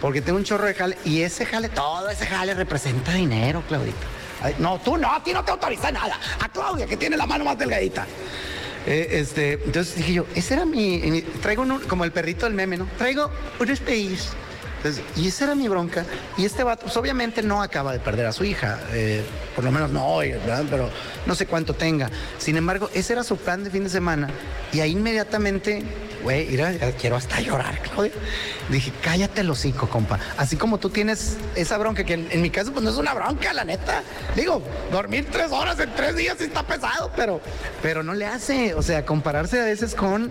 [0.00, 0.96] Porque tengo un chorro de jale.
[1.04, 3.96] Y ese jale, todo ese jale representa dinero, Claudita.
[4.58, 6.18] No, tú no, a ti no te autoriza nada.
[6.40, 8.06] A Claudia, que tiene la mano más delgadita.
[8.86, 12.78] Eh, este, entonces dije yo, ese era mi, traigo un- como el perrito del meme,
[12.78, 12.88] ¿no?
[12.96, 14.32] Traigo unos pellizcos.
[15.16, 16.04] Y esa era mi bronca.
[16.36, 18.78] Y este vato, pues obviamente no acaba de perder a su hija.
[18.92, 19.22] eh,
[19.54, 20.34] por lo menos no hoy.
[20.70, 20.88] Pero
[21.26, 22.10] no sé cuánto tenga.
[22.38, 24.28] Sin embargo, ese era su plan de fin de semana.
[24.72, 25.82] Y ahí inmediatamente,
[26.22, 26.48] güey,
[26.98, 28.12] quiero hasta llorar, Claudia.
[28.68, 30.18] Dije, cállate el hocico, compa.
[30.38, 33.12] Así como tú tienes esa bronca, que en, en mi caso, pues no es una
[33.12, 34.02] bronca, la neta.
[34.36, 34.62] Digo,
[34.92, 37.40] dormir tres horas en tres días sí está pesado, pero,
[37.82, 38.74] pero no le hace.
[38.74, 40.30] O sea, compararse a veces con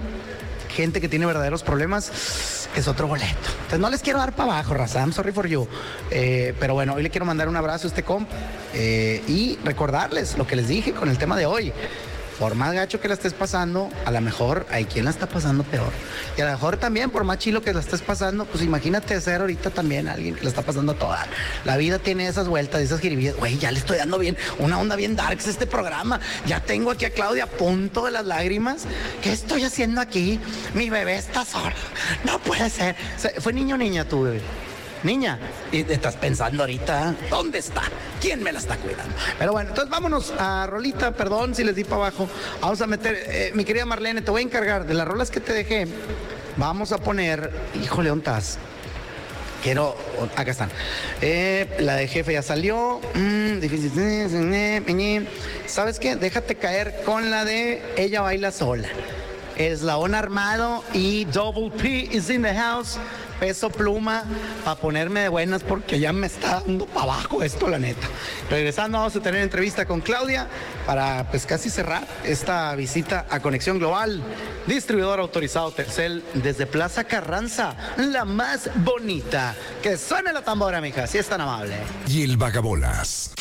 [0.79, 3.49] gente que tiene verdaderos problemas es otro boleto.
[3.63, 5.01] Entonces no les quiero dar para abajo, raza.
[5.01, 5.67] I'm sorry for you.
[6.09, 8.29] Eh, pero bueno, hoy le quiero mandar un abrazo a este comp
[8.73, 11.73] eh, y recordarles lo que les dije con el tema de hoy.
[12.39, 15.63] Por más gacho que la estés pasando, a lo mejor hay quien la está pasando
[15.65, 15.91] peor.
[16.37, 19.41] Y a lo mejor también, por más chilo que la estés pasando, pues imagínate ser
[19.41, 21.27] ahorita también alguien que la está pasando toda.
[21.65, 23.35] La vida tiene esas vueltas, esas jiribillas.
[23.35, 26.21] Güey, ya le estoy dando bien, una onda bien darks este programa.
[26.45, 28.85] Ya tengo aquí a Claudia a punto de las lágrimas.
[29.21, 30.39] ¿Qué estoy haciendo aquí?
[30.73, 31.75] Mi bebé está sola.
[32.23, 32.95] No puede ser.
[33.39, 34.41] ¿Fue niño o niña tu bebé?
[35.03, 35.39] Niña,
[35.71, 37.83] estás pensando ahorita, ¿dónde está?
[38.19, 39.15] ¿Quién me la está cuidando?
[39.37, 42.27] Pero bueno, entonces vámonos a Rolita, perdón si les di para abajo.
[42.59, 45.39] Vamos a meter, eh, mi querida Marlene, te voy a encargar de las rolas que
[45.39, 45.87] te dejé.
[46.57, 47.49] Vamos a poner,
[47.81, 48.59] híjole, ¿dónde estás?
[49.63, 49.95] quiero,
[50.35, 50.69] acá están.
[51.21, 52.99] Eh, la de jefe ya salió.
[53.13, 55.27] Mm, difícil.
[55.65, 56.15] ¿Sabes qué?
[56.15, 58.87] Déjate caer con la de ella baila sola.
[59.57, 62.97] Eslabón armado y Double P is in the house.
[63.39, 64.23] Peso pluma
[64.63, 68.07] para ponerme de buenas porque ya me está dando para abajo esto, la neta.
[68.49, 70.47] Regresando, vamos a tener entrevista con Claudia
[70.85, 74.21] para pues casi cerrar esta visita a Conexión Global.
[74.67, 79.55] Distribuidor autorizado Tercel desde Plaza Carranza, la más bonita.
[79.81, 81.75] Que suene la tambora, mija, si es tan amable.
[82.07, 83.31] Y el vagabolas.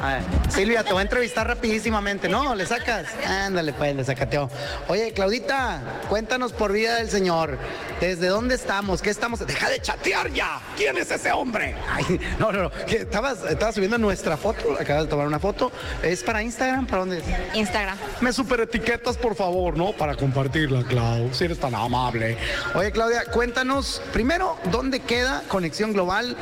[0.00, 2.28] A ver, Silvia, te voy a entrevistar rapidísimamente.
[2.28, 3.06] No, le sacas.
[3.26, 4.48] Ándale, pues, le sacateo.
[4.86, 7.58] Oye, Claudita, cuéntanos por vida del Señor.
[8.00, 9.02] ¿Desde dónde estamos?
[9.02, 9.44] ¿Qué estamos?
[9.44, 10.60] Deja de chatear ya.
[10.76, 11.74] ¿Quién es ese hombre?
[11.88, 12.70] Ay, no, no, no.
[12.86, 12.98] ¿Qué?
[12.98, 14.76] Estabas, estabas subiendo nuestra foto.
[14.78, 15.72] Acabas de tomar una foto.
[16.02, 16.86] ¿Es para Instagram?
[16.86, 17.24] ¿Para dónde es?
[17.54, 17.98] Instagram.
[18.20, 19.92] Me super etiquetas, por favor, ¿no?
[19.92, 21.34] Para compartirla, Clau.
[21.34, 22.36] Si eres tan amable.
[22.74, 26.36] Oye, Claudia, cuéntanos primero dónde queda Conexión Global,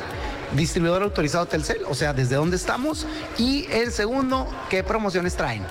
[0.53, 3.05] distribuidor autorizado Telcel, o sea, desde dónde estamos.
[3.37, 5.63] Y el segundo, ¿qué promociones traen?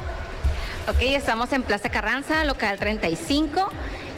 [0.88, 3.68] Ok, estamos en Plaza Carranza, local 35.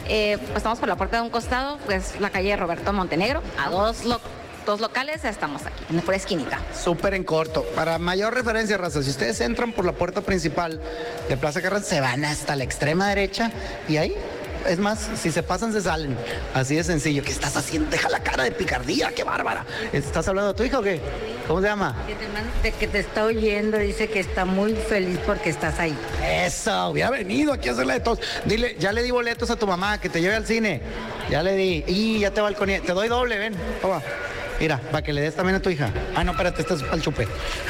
[0.07, 3.41] Eh, pues estamos por la puerta de un costado, pues la calle Roberto Montenegro.
[3.63, 4.19] A dos, lo-
[4.65, 6.59] dos locales estamos aquí, en la esquinita.
[6.79, 7.63] Súper en corto.
[7.75, 10.79] Para mayor referencia, raza, si ustedes entran por la puerta principal
[11.27, 13.51] de Plaza Carranza, se van hasta la extrema derecha
[13.87, 14.15] y ahí,
[14.67, 16.15] es más, si se pasan, se salen.
[16.53, 17.23] Así de sencillo.
[17.23, 17.89] ¿Qué estás haciendo?
[17.89, 19.65] Deja la cara de picardía, qué bárbara.
[19.93, 21.01] ¿Estás hablando de tu hija o qué?
[21.47, 21.95] ¿Cómo se llama?
[22.63, 25.95] De que te está oyendo, dice que está muy feliz porque estás ahí.
[26.23, 28.19] Eso, hubiera venido aquí a hacerle de todos.
[28.45, 30.81] Dile, ya le di boletos a tu mamá que te lleve al cine.
[31.29, 31.83] Ya le di.
[31.87, 32.81] Y ya te balconé.
[32.81, 33.55] Te doy doble, ven.
[33.81, 34.01] Toma.
[34.59, 35.89] Mira, para que le des también a tu hija.
[36.15, 37.27] Ah, no, espérate, estás al chupe.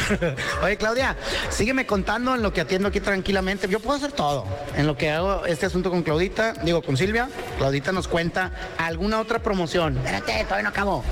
[0.64, 1.16] Oye, Claudia,
[1.50, 3.68] sígueme contando en lo que atiendo aquí tranquilamente.
[3.68, 4.46] Yo puedo hacer todo.
[4.76, 7.30] En lo que hago este asunto con Claudita, digo, con Silvia.
[7.58, 9.98] Claudita nos cuenta alguna otra promoción.
[9.98, 11.04] Espérate, todavía no acabo.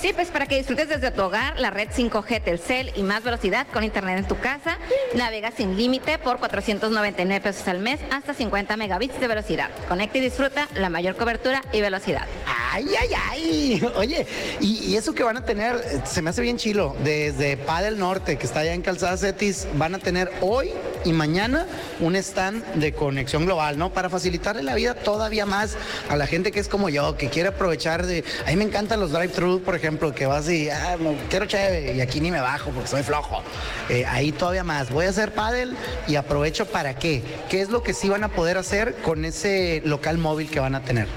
[0.00, 3.66] Sí, pues para que disfrutes desde tu hogar la red 5G Telcel y más velocidad
[3.70, 4.78] con internet en tu casa.
[5.14, 9.68] Navega sin límite por 499 pesos al mes hasta 50 megabits de velocidad.
[9.88, 12.26] Conecta y disfruta la mayor cobertura y velocidad.
[12.72, 13.82] Ay, ay, ay.
[13.94, 14.26] Oye,
[14.60, 16.96] y, eso que van a tener, eh, se me hace bien chilo.
[17.04, 20.70] Desde Pa del Norte, que está allá en Calzada Cetis, van a tener hoy
[21.04, 21.66] y mañana
[22.00, 23.92] un stand de conexión global, ¿no?
[23.92, 25.76] Para facilitarle la vida todavía más
[26.08, 28.24] a la gente que es como yo, que quiere aprovechar de.
[28.46, 30.96] A mí me encantan los drive-thru, por ejemplo, que vas y, ah,
[31.28, 33.42] quiero chévere, y aquí ni me bajo porque soy flojo.
[33.88, 34.90] Eh, ahí todavía más.
[34.90, 35.74] Voy a hacer paddle
[36.06, 37.22] y aprovecho para qué.
[37.48, 40.74] ¿Qué es lo que sí van a poder hacer con ese local móvil que van
[40.74, 41.08] a tener?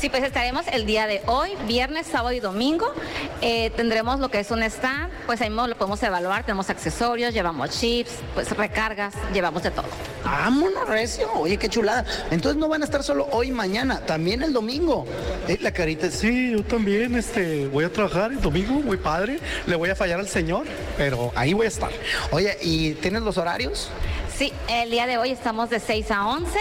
[0.00, 2.86] Sí, pues estaremos el día de hoy, viernes, sábado y domingo.
[3.40, 6.44] Eh, tendremos lo que es un stand, pues ahí mismo lo podemos evaluar.
[6.44, 9.86] Tenemos accesorios, llevamos chips, pues recargas, llevamos de todo.
[10.24, 11.28] Vámonos, recio.
[11.34, 12.04] Oye, qué chulada.
[12.30, 15.04] Entonces no van a estar solo hoy y mañana, también el domingo.
[15.48, 19.40] Eh, la carita, sí, yo también este, voy a trabajar el domingo, muy padre.
[19.66, 20.64] Le voy a fallar al señor,
[20.96, 21.90] pero ahí voy a estar.
[22.30, 23.90] Oye, ¿y tienes los horarios?
[24.38, 26.56] Sí, el día de hoy estamos de 6 a 11,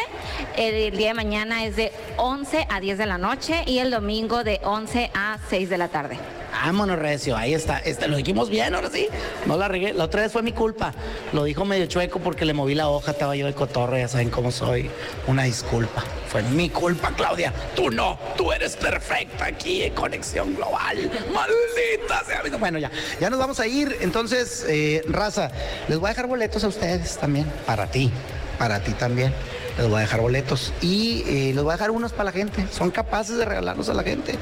[0.57, 4.43] el día de mañana es de 11 a 10 de la noche y el domingo
[4.43, 6.17] de 11 a 6 de la tarde.
[6.51, 7.77] Vámonos, recio, ahí está.
[7.79, 9.07] Este, lo dijimos bien, ahora sí.
[9.45, 9.93] No la regué.
[9.93, 10.91] La otra vez fue mi culpa.
[11.33, 14.29] Lo dijo medio chueco porque le moví la hoja, estaba yo de cotorro, ya saben
[14.29, 14.89] cómo soy.
[15.27, 16.03] Una disculpa.
[16.29, 17.53] Fue mi culpa, Claudia.
[17.75, 20.97] Tú no, tú eres perfecta aquí en Conexión Global.
[21.31, 22.41] Maldita sea.
[22.57, 23.95] Bueno, ya, ya nos vamos a ir.
[24.01, 25.51] Entonces, eh, raza,
[25.87, 27.45] les voy a dejar boletos a ustedes también.
[27.67, 28.11] Para ti,
[28.57, 29.31] para ti también.
[29.77, 32.65] Les voy a dejar boletos y eh, les voy a dejar unos para la gente.
[32.71, 34.33] Son capaces de regalarlos a la gente.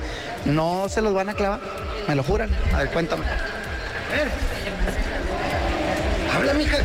[0.45, 1.59] No se los van a clavar.
[2.07, 2.49] Me lo juran.
[2.73, 3.25] A ver, cuéntame.
[3.25, 4.29] A ver.
[6.33, 6.77] Habla, mija.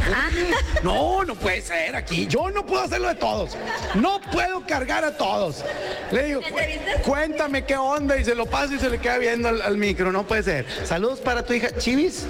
[0.82, 2.26] No, no puede ser aquí.
[2.26, 3.50] Yo no puedo hacerlo de todos.
[3.94, 5.64] No puedo cargar a todos.
[6.10, 9.48] Le digo, "Cu- cuéntame qué onda y se lo paso y se le queda viendo
[9.48, 10.10] al, al micro.
[10.10, 10.66] No puede ser.
[10.84, 11.68] Saludos para tu hija.
[11.78, 12.26] Chivis.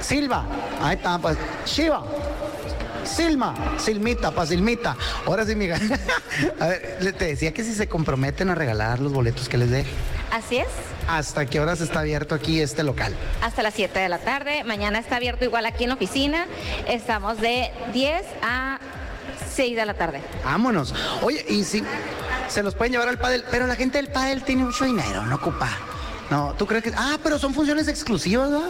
[0.00, 0.44] Silva.
[0.82, 1.36] Ahí está, pues.
[1.66, 2.04] Shiva.
[3.08, 4.96] Silma, Silmita, pa' Silmita.
[5.26, 5.76] Ahora sí, mija.
[6.60, 9.70] A ver, le- te decía que si se comprometen a regalar los boletos que les
[9.70, 9.84] dé,
[10.30, 10.66] Así es,
[11.08, 13.14] ¿hasta qué horas está abierto aquí este local?
[13.42, 14.62] hasta las 7 de la tarde.
[14.64, 16.46] Mañana está abierto igual aquí en la oficina.
[16.86, 18.78] Estamos de 10 a
[19.54, 20.20] 6 de la tarde.
[20.44, 20.94] Vámonos.
[21.22, 21.82] Oye, y si
[22.48, 25.36] se los pueden llevar al pádel, pero la gente del pádel tiene mucho dinero, no
[25.36, 25.68] ocupa.
[26.30, 26.92] No, ¿tú crees que...?
[26.94, 28.62] Ah, pero son funciones exclusivas, ¿no?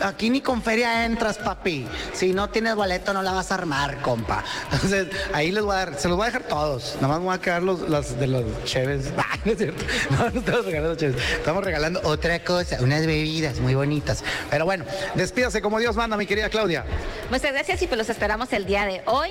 [0.00, 1.86] Aquí ni con feria entras, papi.
[2.12, 4.44] Si no tienes boleto, no la vas a armar, compa.
[4.72, 6.94] Entonces, ahí les voy a dar, se los voy a dejar todos.
[6.96, 9.12] Nada más me voy a quedar los, las de los cheves.
[9.20, 9.84] Ah, no es cierto.
[10.10, 11.16] No, no estamos regalando cheves.
[11.32, 14.24] Estamos regalando otra cosa, unas bebidas muy bonitas.
[14.50, 16.84] Pero bueno, despídase como Dios manda, mi querida Claudia.
[17.30, 19.30] Muchas gracias y pues los esperamos el día de hoy.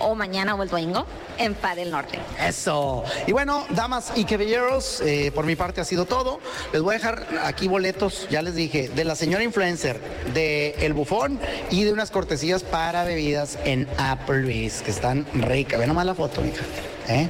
[0.00, 1.06] O mañana o el domingo
[1.38, 2.18] en Pa del Norte.
[2.46, 3.04] Eso.
[3.26, 6.40] Y bueno, damas y caballeros, eh, por mi parte ha sido todo.
[6.72, 10.00] Les voy a dejar aquí boletos, ya les dije, de la señora influencer,
[10.34, 11.38] de El Bufón
[11.70, 15.78] y de unas cortesías para bebidas en Applebee's, que están ricas.
[15.78, 16.64] Ve nomás la foto, mija.
[17.08, 17.28] ¿Eh?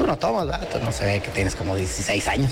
[0.00, 0.46] Tú no tomas,
[0.82, 2.50] no se ve que tienes como 16 años.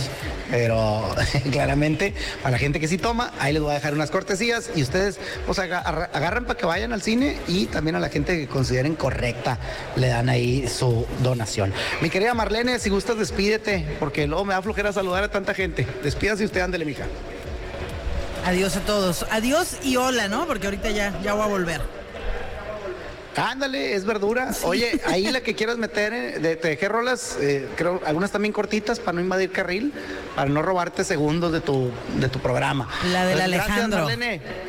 [0.51, 1.03] Pero
[1.51, 4.83] claramente, para la gente que sí toma, ahí les voy a dejar unas cortesías y
[4.83, 8.37] ustedes pues aga- arra- agarran para que vayan al cine y también a la gente
[8.39, 9.59] que consideren correcta
[9.97, 11.73] le dan ahí su donación.
[12.03, 15.87] Mi querida Marlene, si gustas, despídete, porque luego me da flojera saludar a tanta gente.
[16.03, 17.05] Despídase usted, ándele, mija.
[18.45, 19.25] Adiós a todos.
[19.31, 20.47] Adiós y hola, ¿no?
[20.47, 21.81] Porque ahorita ya, ya voy a volver.
[23.39, 24.51] Ándale, es verdura.
[24.65, 28.53] Oye, ahí la que quieras meter, eh, de- te dejé rolas, eh, creo, algunas también
[28.53, 29.93] cortitas para no invadir carril,
[30.37, 32.89] para no robarte segundos de tu, de tu programa.
[33.13, 33.99] La del Pues, gracias, Alejandro.
[34.05, 34.68] Marlene.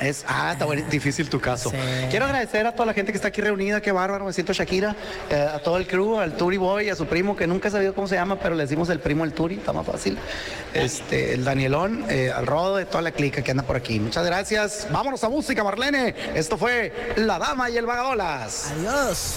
[0.00, 1.72] Es, ah, está difícil tu caso.
[2.10, 4.96] Quiero agradecer a toda la gente que está aquí reunida, qué bárbaro, me siento Shakira,
[5.30, 7.94] eh, a todo el crew, al Turi Boy, a su primo, que nunca he sabido
[7.94, 10.18] cómo se llama, pero le decimos el primo el Turi, está más fácil.
[10.72, 14.00] Este, el Danielón, eh, al Rodo, de toda la clica que anda por aquí.
[14.00, 14.88] Muchas gracias.
[14.90, 16.14] Vámonos a música, Marlene.
[16.34, 18.72] Esto fue La Dama y el Vagabolas.
[18.78, 19.36] Adiós.